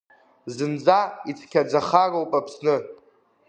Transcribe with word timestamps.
Зынӡа 0.55 0.99
ицқьаӡахароуп 1.29 2.31
Аԥсны. 2.39 2.75